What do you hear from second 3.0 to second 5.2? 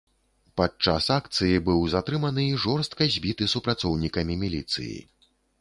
збіты супрацоўнікамі міліцыі.